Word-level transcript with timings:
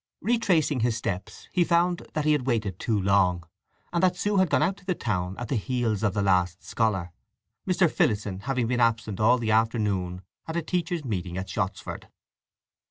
Retracing 0.21 0.79
his 0.79 0.97
steps 0.97 1.47
he 1.51 1.63
found 1.63 2.07
that 2.15 2.25
he 2.25 2.31
had 2.31 2.47
waited 2.47 2.79
too 2.79 2.99
long, 2.99 3.43
and 3.93 4.01
that 4.01 4.17
Sue 4.17 4.37
had 4.37 4.49
gone 4.49 4.63
out 4.63 4.69
into 4.69 4.85
the 4.85 4.95
town 4.95 5.37
at 5.37 5.47
the 5.47 5.55
heels 5.55 6.01
of 6.01 6.15
the 6.15 6.23
last 6.23 6.63
scholar, 6.63 7.11
Mr. 7.67 7.87
Phillotson 7.87 8.39
having 8.39 8.65
been 8.65 8.79
absent 8.79 9.19
all 9.19 9.37
the 9.37 9.51
afternoon 9.51 10.23
at 10.47 10.57
a 10.57 10.63
teachers' 10.63 11.05
meeting 11.05 11.37
at 11.37 11.47
Shottsford. 11.47 12.07